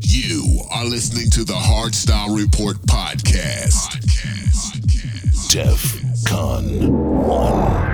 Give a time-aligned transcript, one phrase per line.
[0.00, 3.90] You are listening to the Hardstyle Report podcast.
[3.90, 5.50] podcast.
[5.50, 6.64] Def Con
[7.26, 7.90] 1.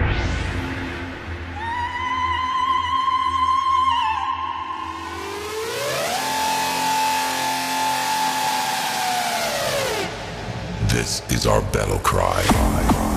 [10.89, 13.16] This is our battle cry.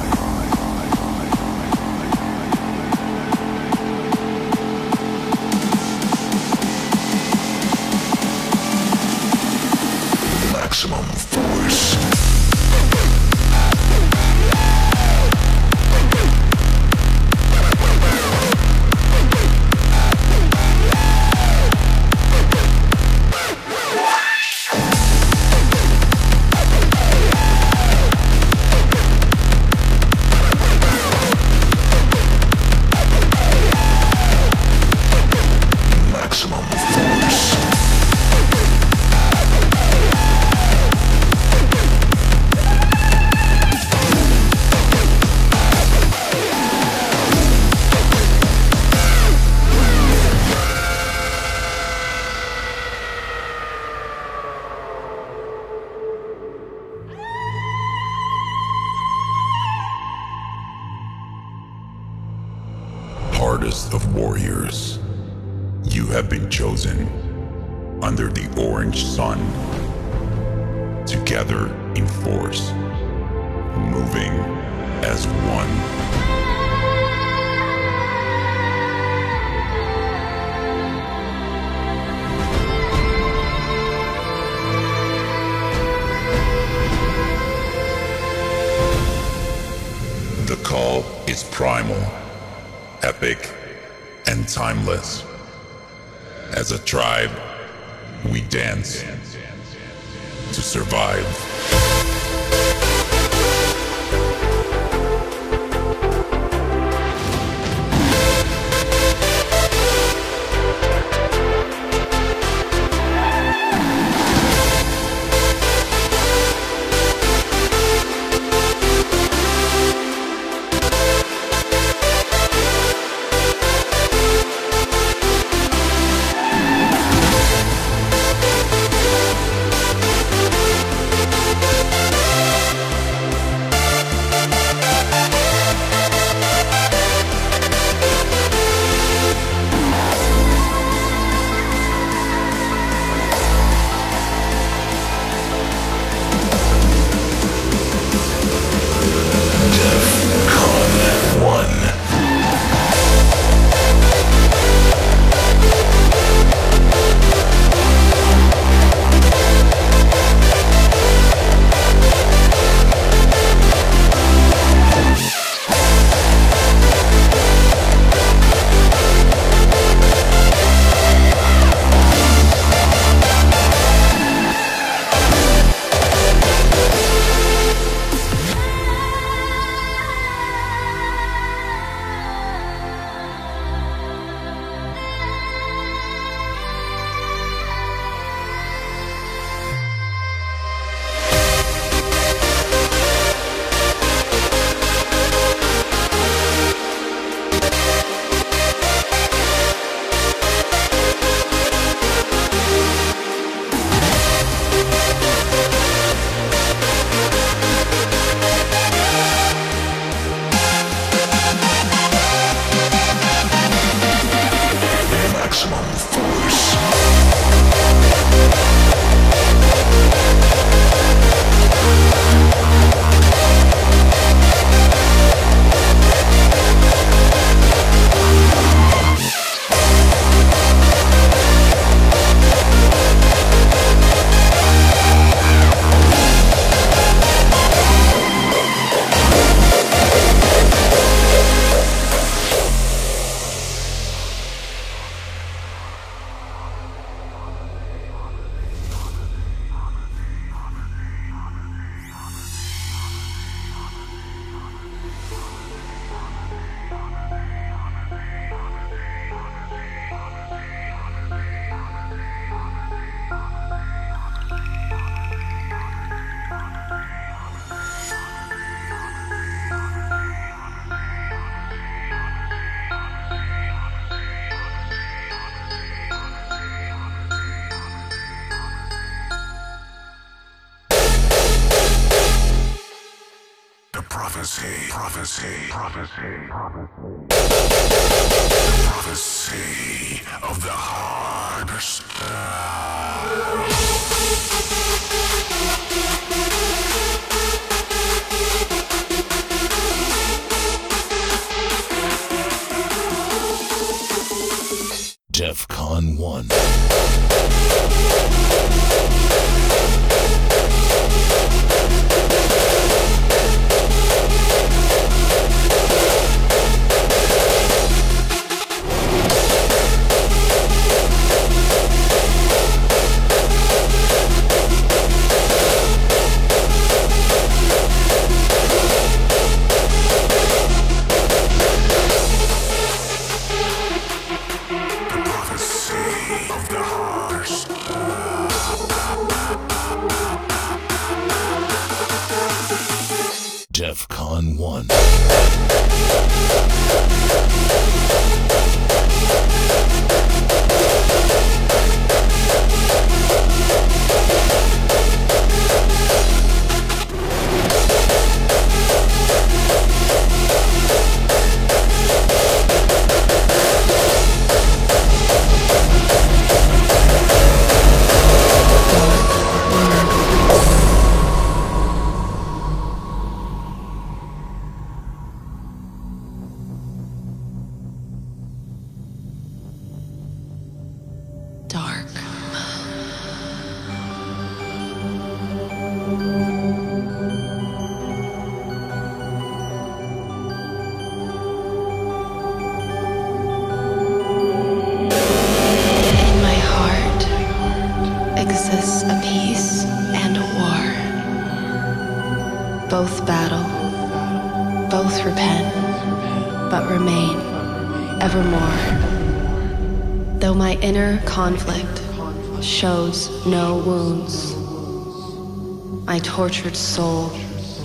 [416.59, 417.31] Tortured soul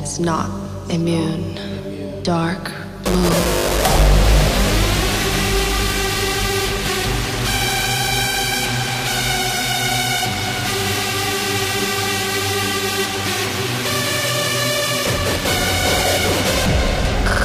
[0.03, 0.51] is not
[0.91, 1.55] immune.
[2.25, 2.73] Dark
[3.05, 3.31] moon.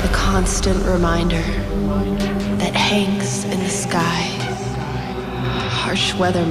[0.02, 1.36] The constant reminder
[2.58, 4.24] that hangs in the sky
[5.70, 6.46] harsh weather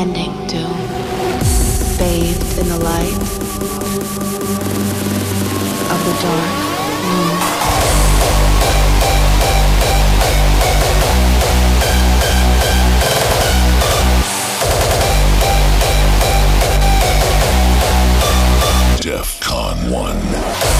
[0.00, 0.56] pretending to,
[1.98, 3.12] bathed in the light
[5.90, 6.54] of the dark
[7.04, 7.36] moon.
[19.00, 20.79] DEFCON 1.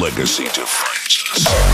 [0.00, 1.73] legacy to Francis.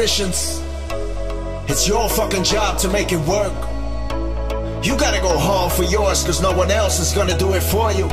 [0.00, 0.62] positions.
[1.68, 3.52] It's your fucking job to make it work.
[4.82, 7.92] You gotta go hard for yours, cause no one else is gonna do it for
[7.92, 8.08] you.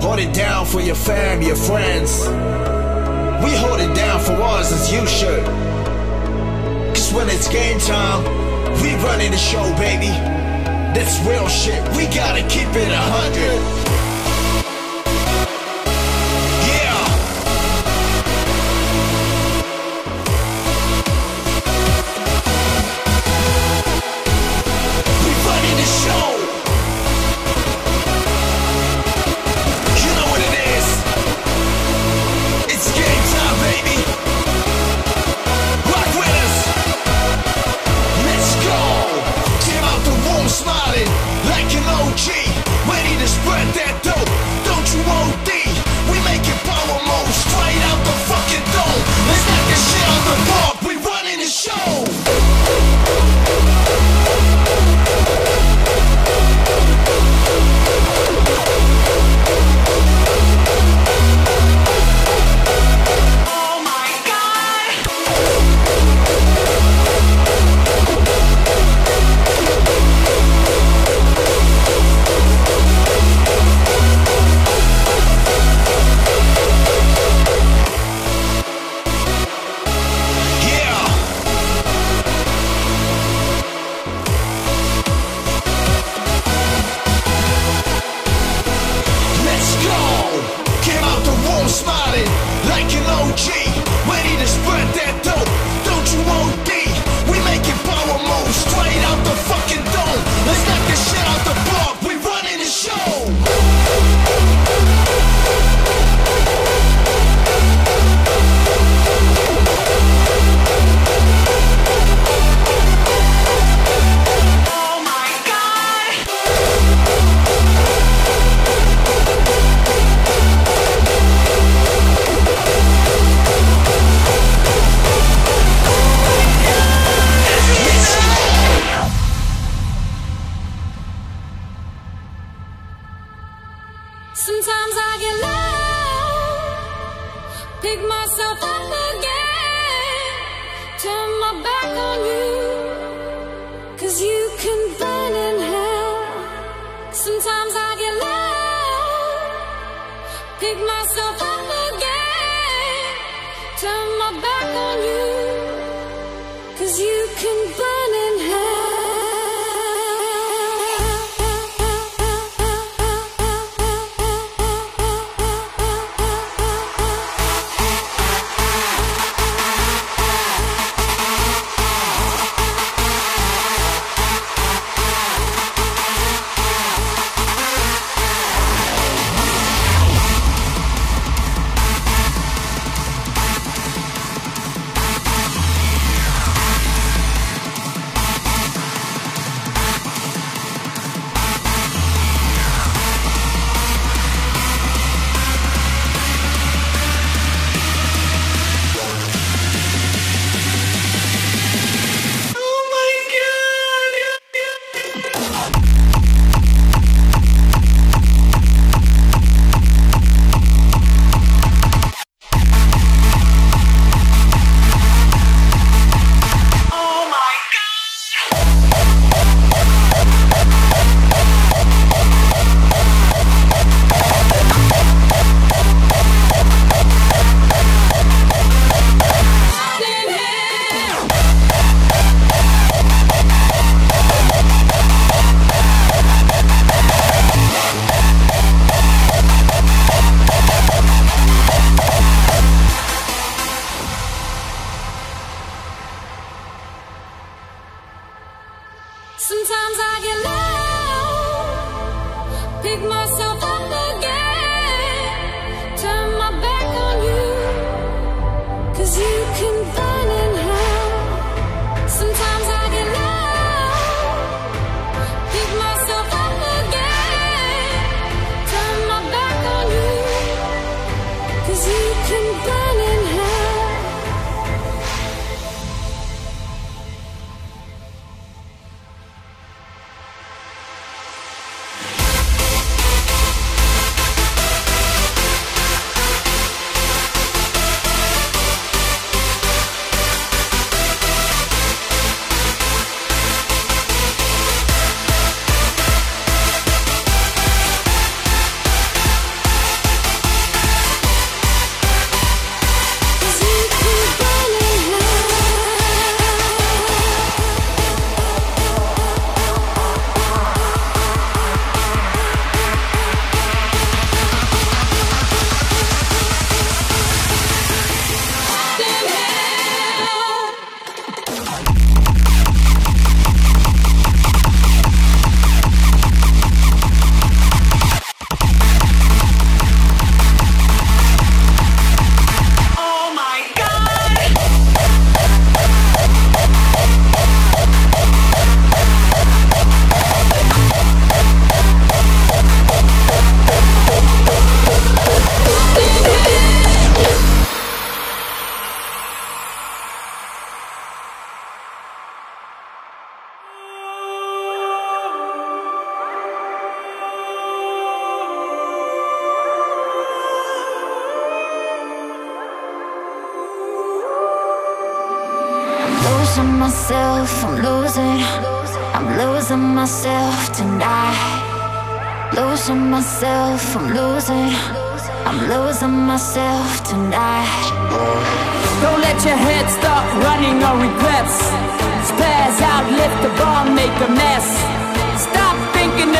[0.00, 2.24] Hold it down for your fam, your friends.
[3.44, 5.44] We hold it down for ours as you should.
[6.94, 8.24] Cause when it's game time,
[8.80, 10.12] we running the show, baby.
[10.96, 14.15] That's real shit, we gotta keep it a hundred.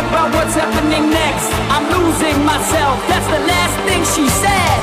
[0.09, 1.51] about what's happening next.
[1.71, 4.77] I'm losing myself, that's the last thing she said.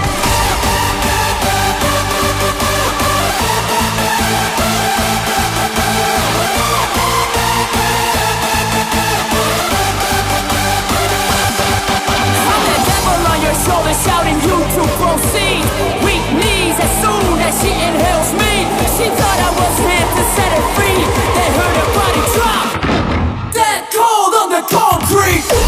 [13.64, 15.64] shoulders shouting you to proceed
[16.04, 18.54] Weak knees as soon as she inhales me
[18.98, 21.00] She thought I was here to set her free
[21.38, 21.83] They heard her
[25.24, 25.62] free.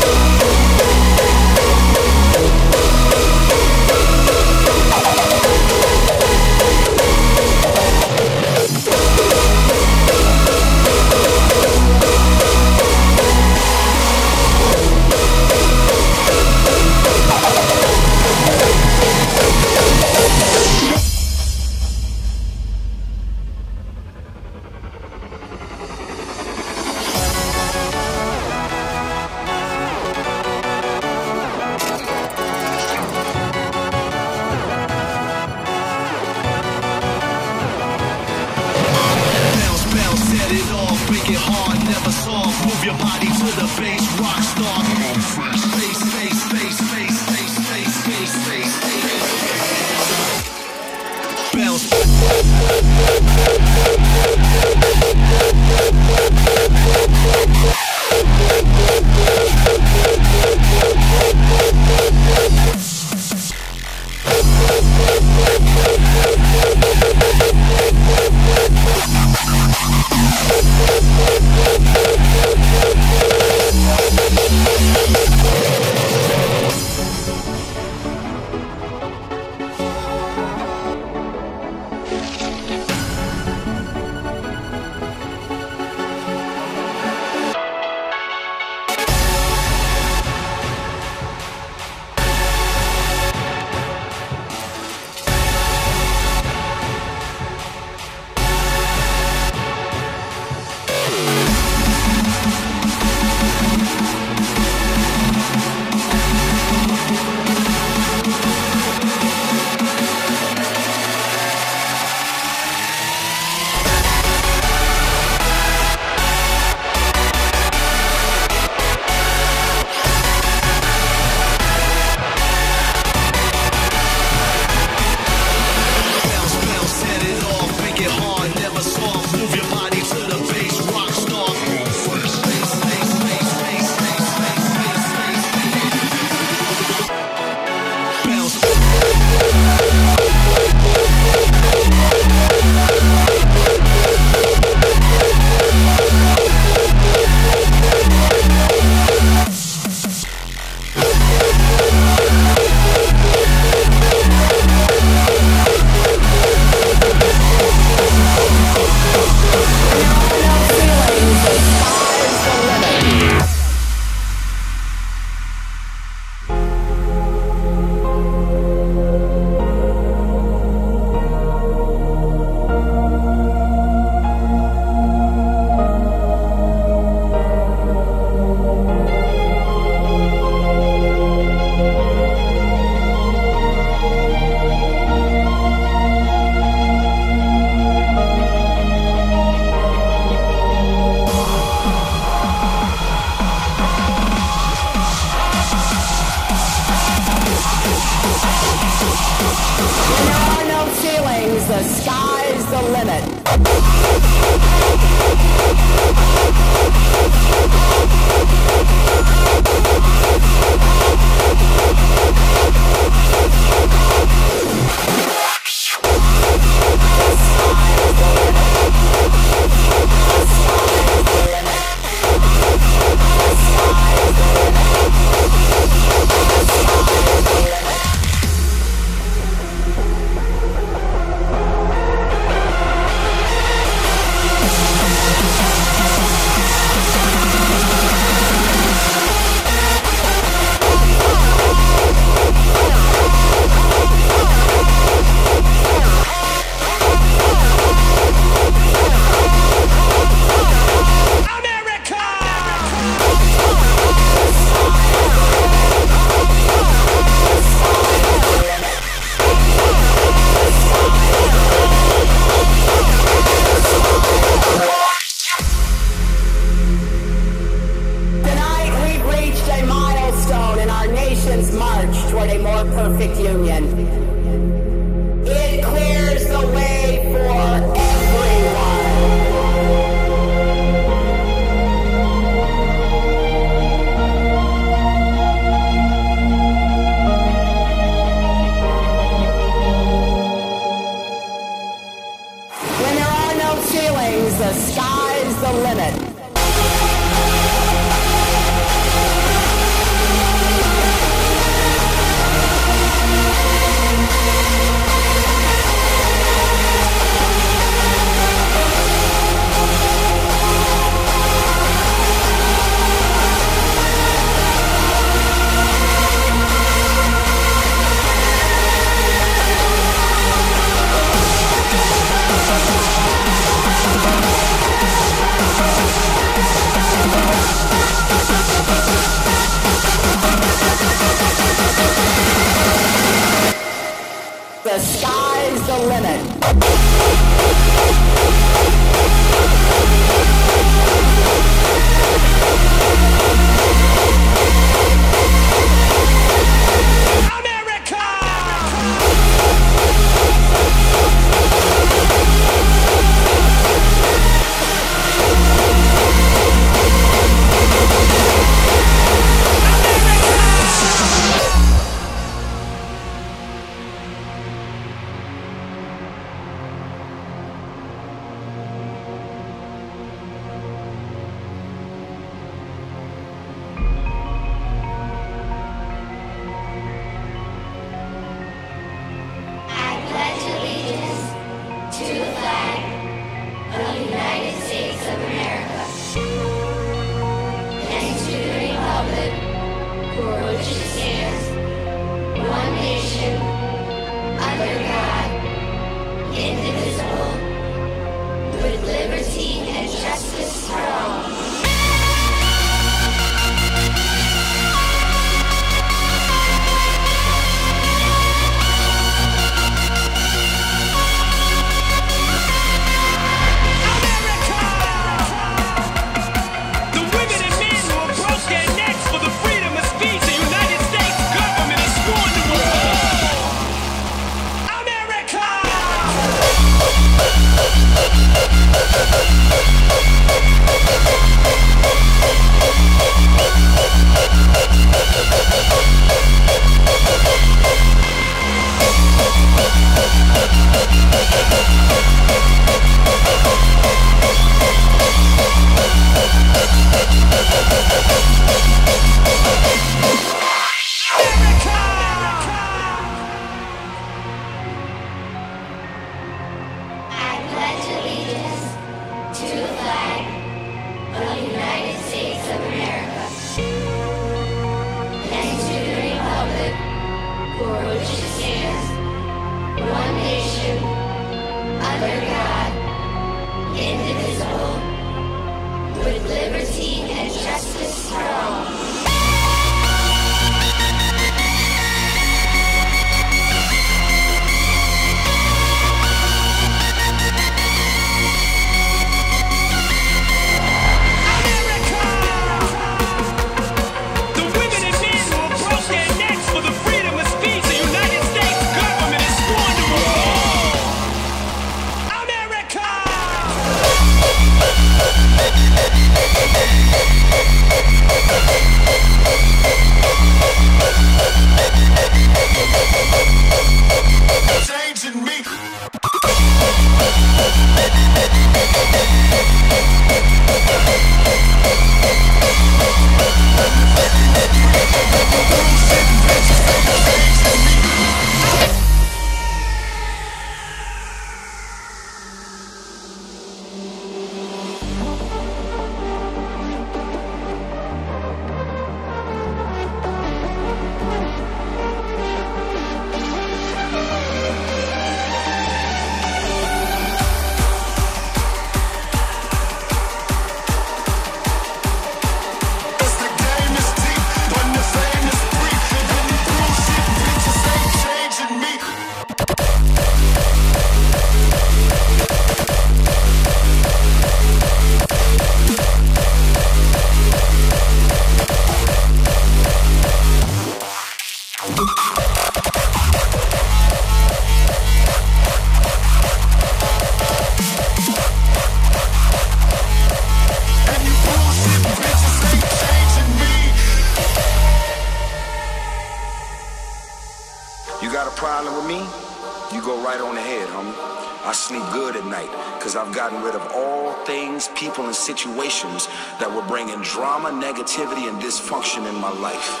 [595.98, 596.28] Situations
[596.58, 600.00] that were bringing drama, negativity, and dysfunction in my life.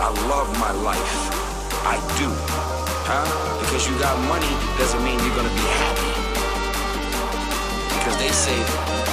[0.00, 1.14] I love my life.
[1.86, 2.30] I do.
[3.06, 3.26] Huh?
[3.60, 6.12] Because you got money doesn't mean you're gonna be happy.
[7.98, 9.03] Because they say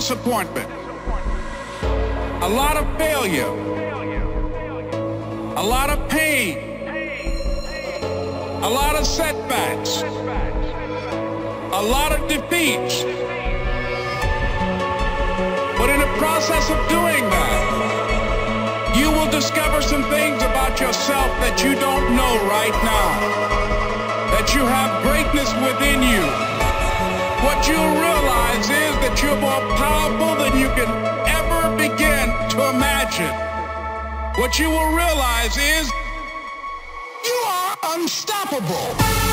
[0.00, 0.66] disappointment,
[2.42, 3.52] a lot of failure,
[5.58, 6.56] a lot of pain,
[8.62, 13.02] a lot of setbacks, a lot of defeats.
[15.76, 21.62] But in the process of doing that, you will discover some things about yourself that
[21.62, 23.10] you don't know right now.
[24.32, 26.49] That you have greatness within you
[27.44, 30.90] what you'll realize is that you're more powerful than you can
[31.38, 33.34] ever begin to imagine.
[34.40, 35.90] What you will realize is
[37.24, 39.29] You are unstoppable.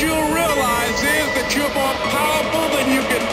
[0.00, 3.27] You'll realize is that you're more powerful than you can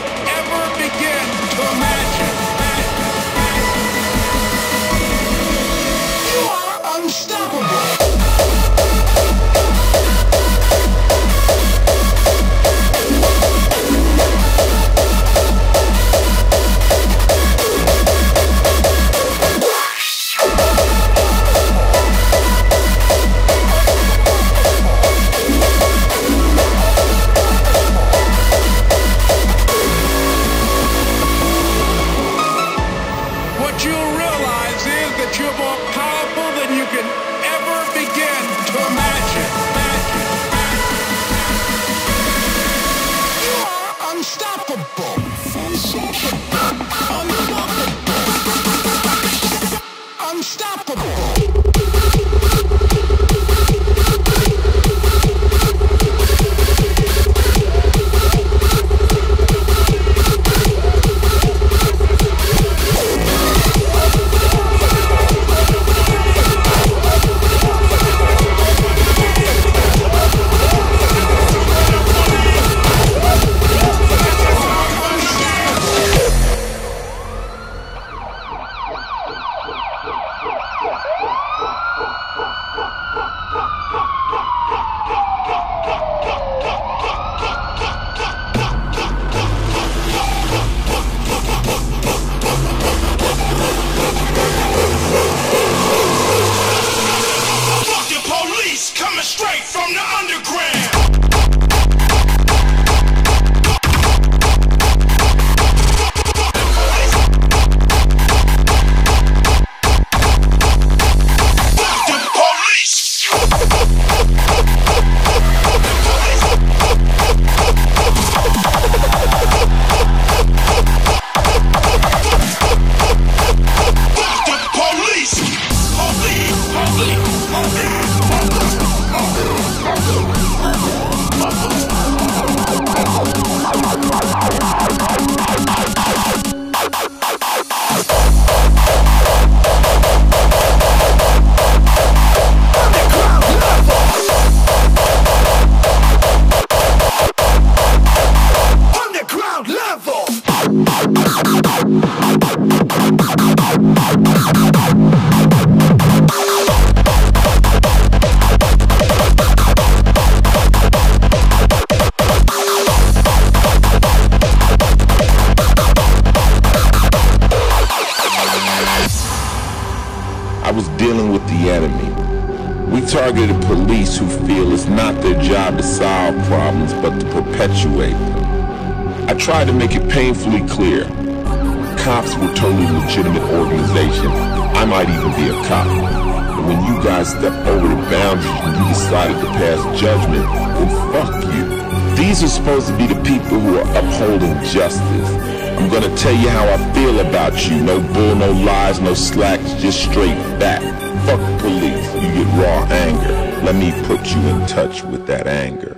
[197.68, 197.80] you.
[197.82, 200.82] No bull, no lies, no slacks, just straight back.
[201.26, 203.62] Fuck police, you get raw anger.
[203.64, 205.95] Let me put you in touch with that anger.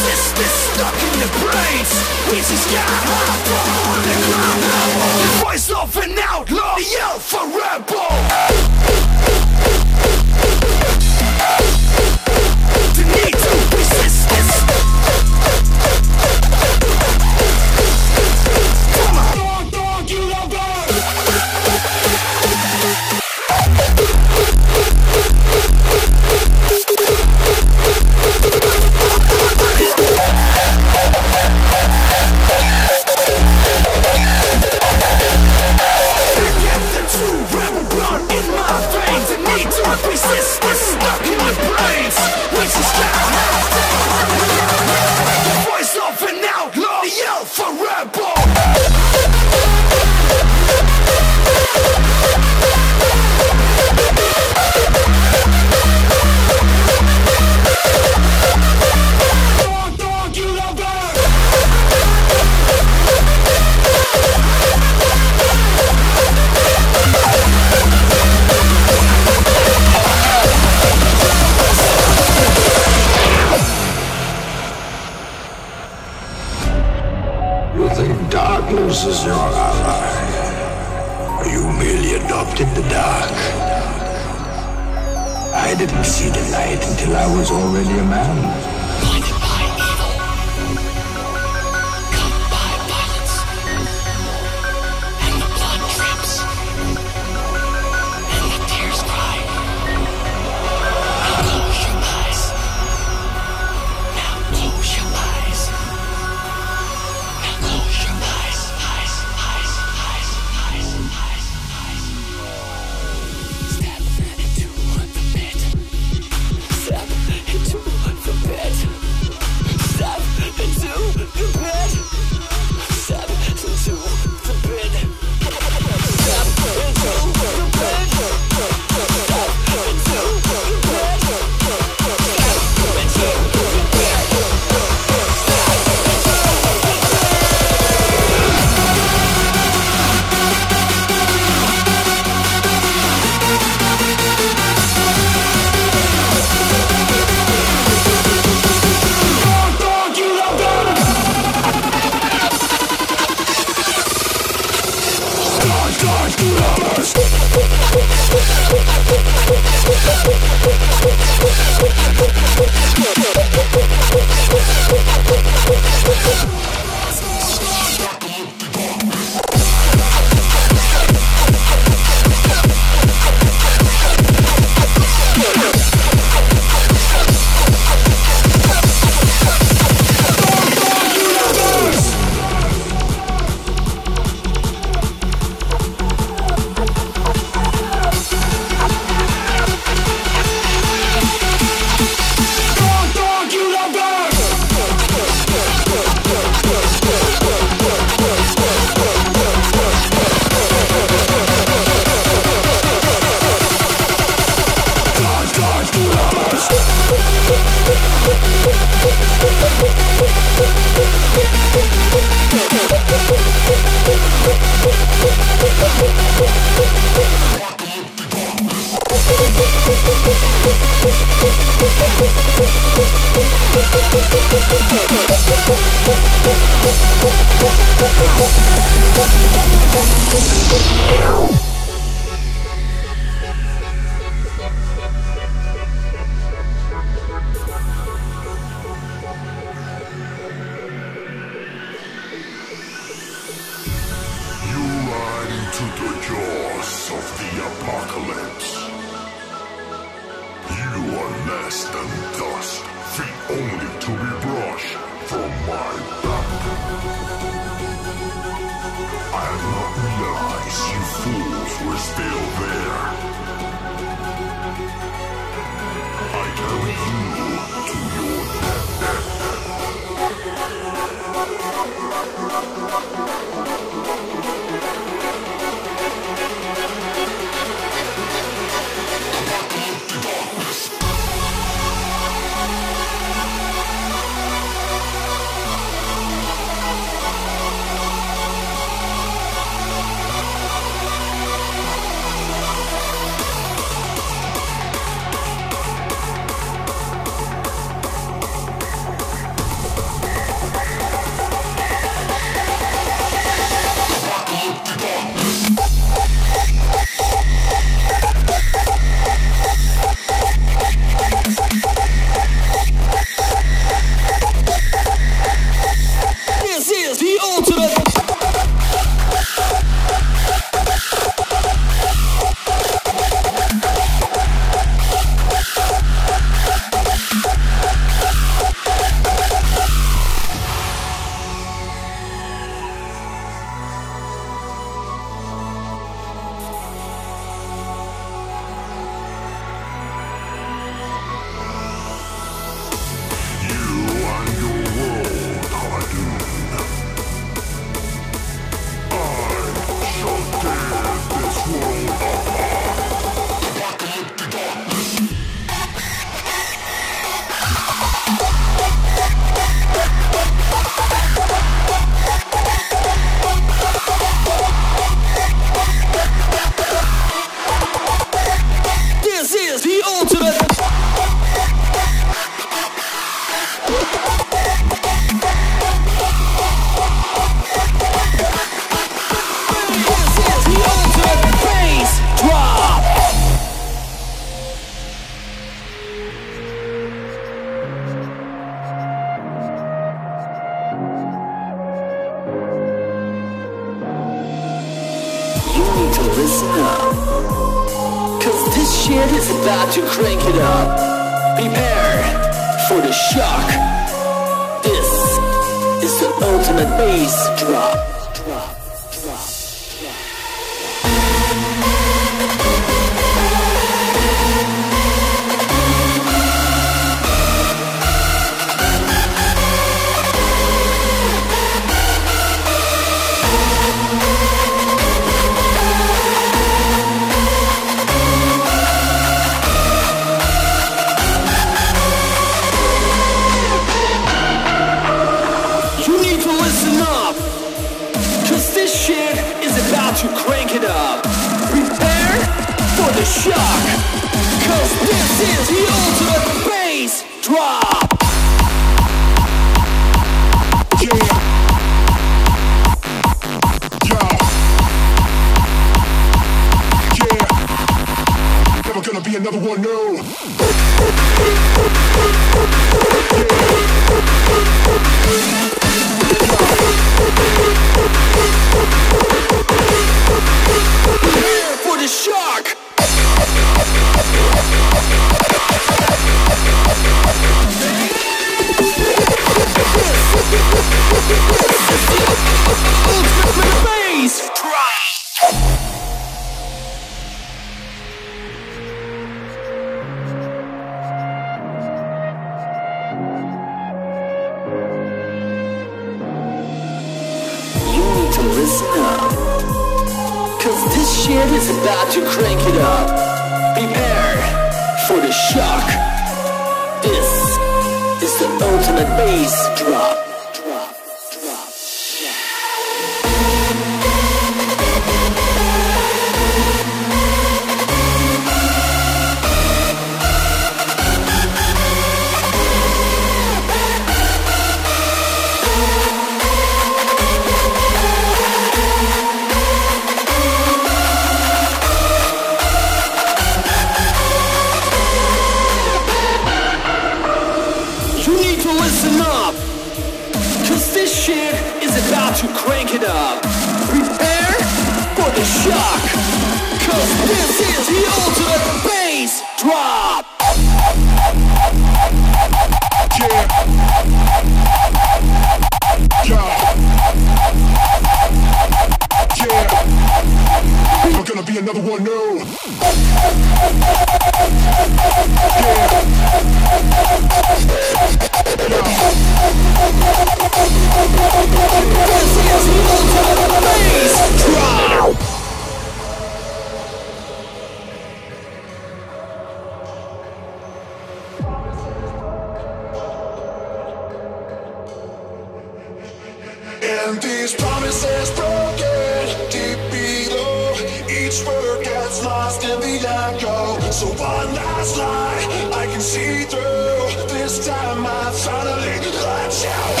[587.60, 590.74] Promises broken deep below.
[591.08, 593.80] Each word gets lost in the echo.
[593.92, 597.28] So one last lie I can see through.
[597.34, 600.00] This time I finally let you go.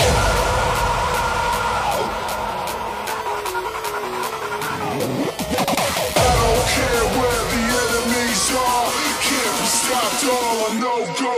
[6.16, 8.90] I don't care where the enemies are.
[9.28, 10.24] Can't be stopped.
[10.24, 11.34] Oh, All I know, go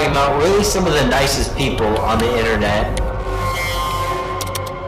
[0.00, 2.96] talking about really some of the nicest people on the internet.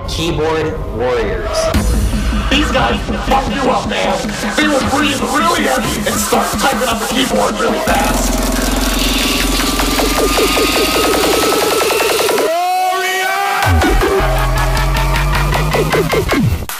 [0.08, 1.58] Keyboard warriors.
[2.50, 4.16] These guys can fuck you up, man.
[4.56, 8.32] They will breathe really heavy and start typing on the keyboard really fast.
[16.56, 16.72] Warrior!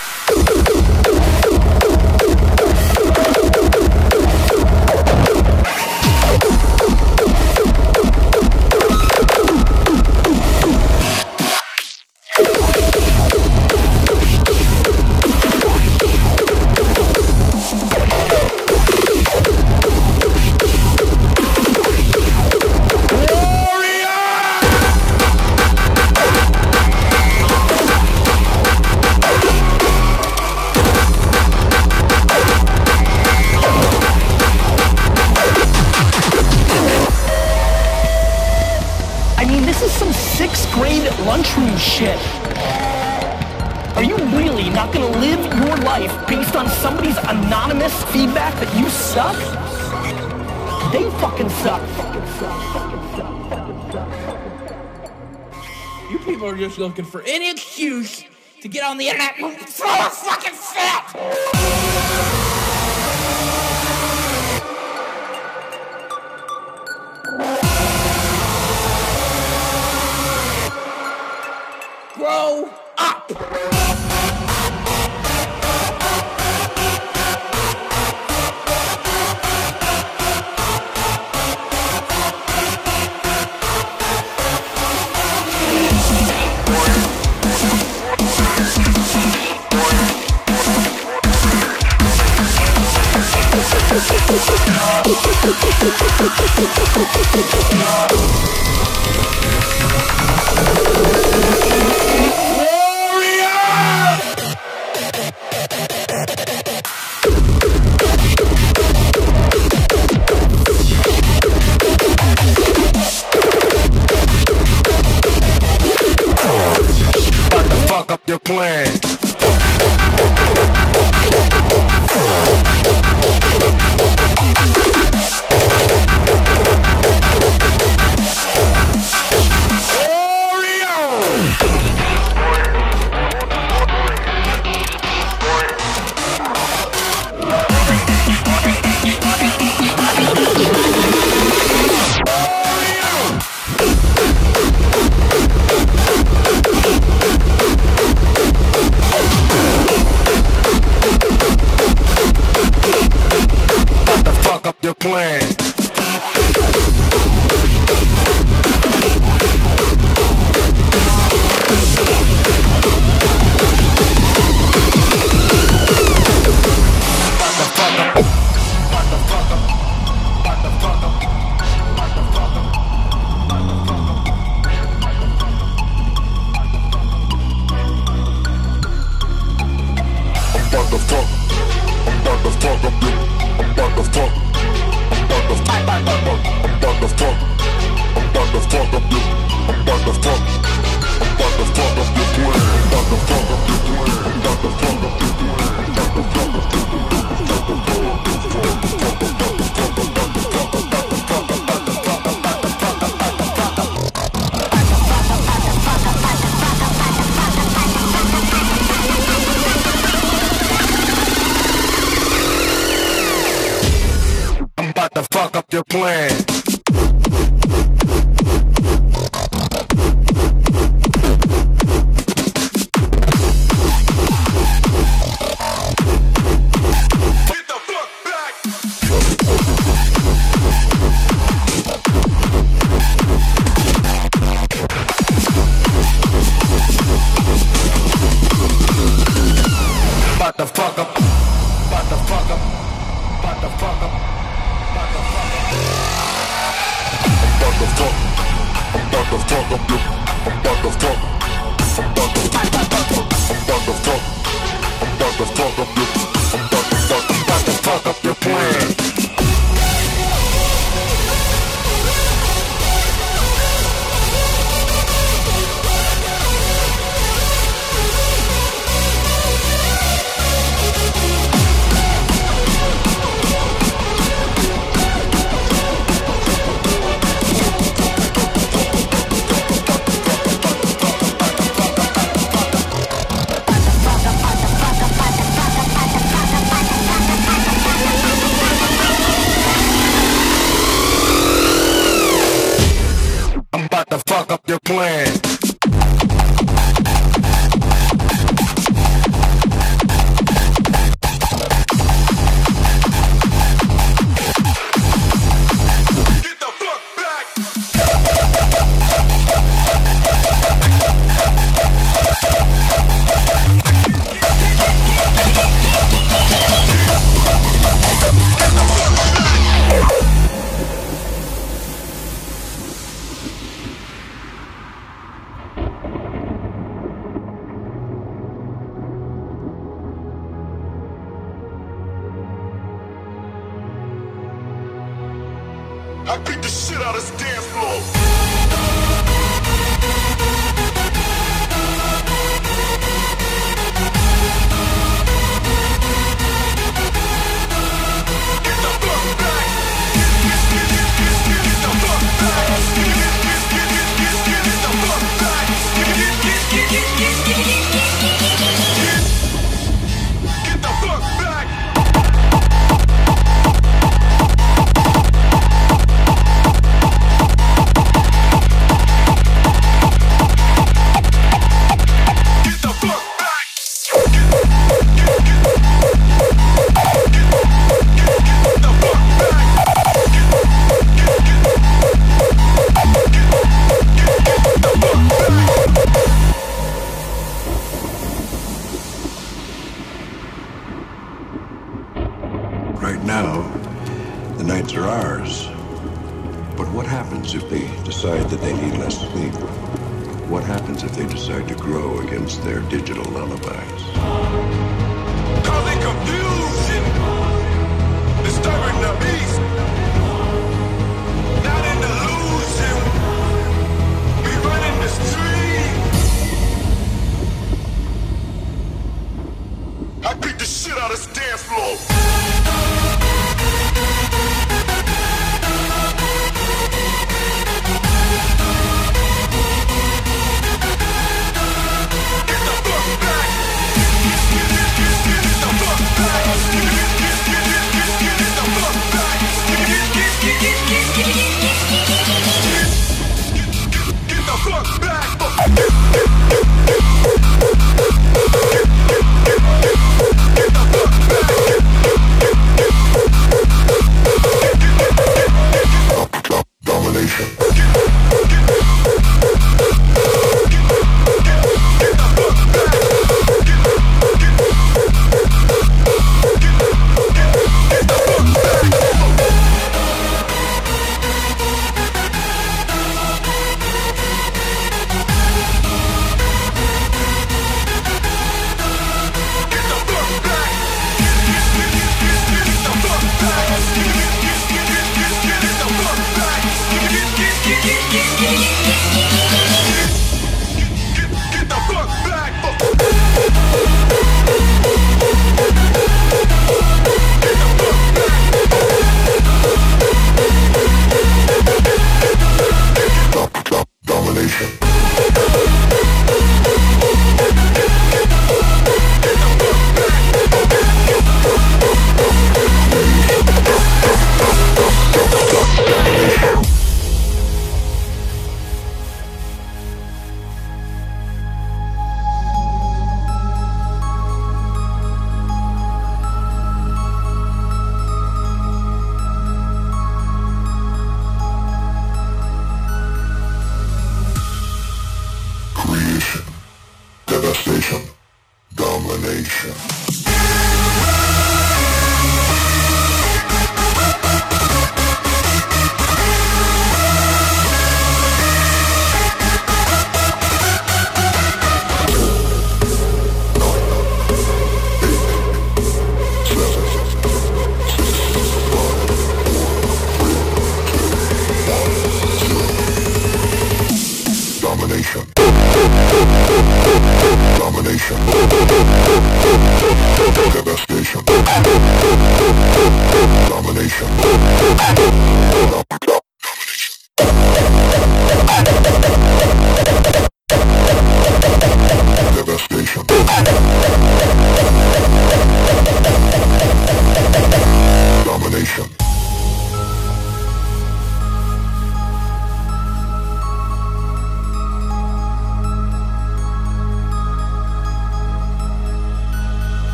[56.63, 58.25] just looking for any excuse
[58.61, 59.69] to get on the internet and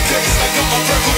[0.00, 1.17] I got my record.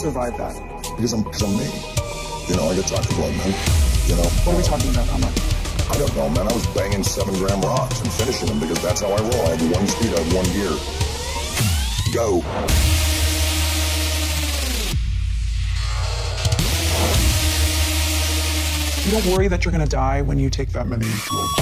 [0.00, 0.56] Survive that?
[0.96, 1.68] Because I'm, because I'm me.
[2.48, 3.14] You know, I get Dr.
[3.16, 3.52] Blood, man.
[4.08, 4.24] You know?
[4.48, 5.06] What are we talking about?
[5.06, 5.36] How much?
[5.92, 6.48] I don't know, man.
[6.48, 9.46] I was banging seven gram rocks and finishing them because that's how I roll.
[9.46, 10.72] I have one speed, I have one gear.
[12.14, 12.42] Go.
[19.04, 21.60] You don't worry that you're gonna die when you take that many drugs.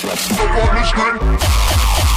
[0.00, 2.07] Up on the screen.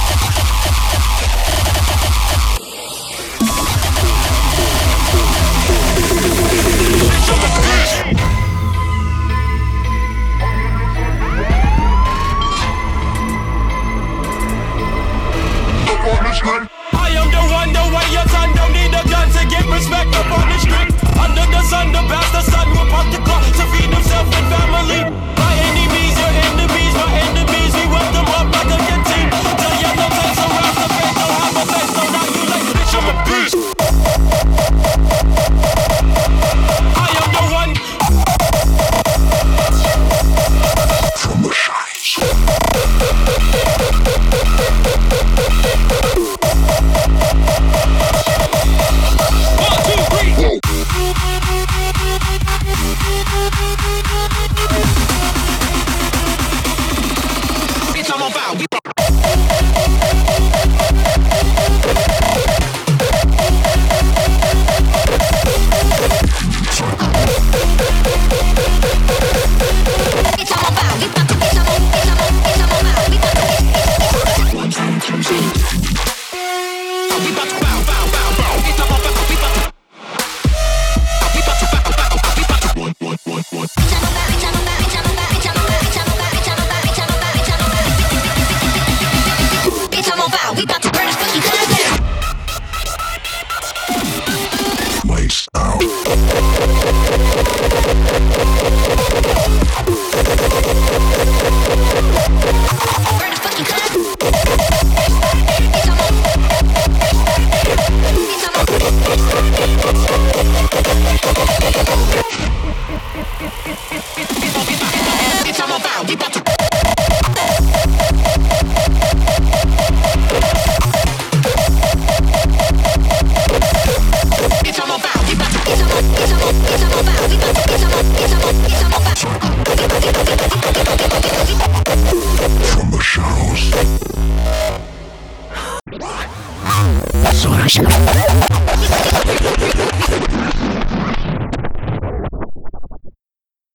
[16.94, 18.26] I am the one, the way your
[18.56, 20.90] don't need a gun to get respect up on the street.
[21.16, 25.31] Under the sun, the bastard son will pump the clock to feed himself and family.